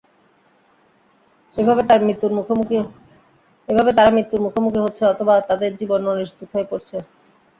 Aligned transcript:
এভাবে 1.57 1.81
তারা 1.89 2.01
মৃত্যুর 2.07 2.31
মুখোমুখি 4.39 4.79
হচ্ছে 4.79 5.03
অথবা 5.05 5.33
তাদের 5.49 5.71
জীবন 5.79 6.01
অনিশ্চিত 6.13 6.47
হয়ে 6.53 6.69
পড়ছে। 6.71 6.97